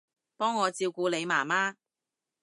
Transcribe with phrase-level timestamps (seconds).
[0.35, 1.75] 幫我照顧你媽媽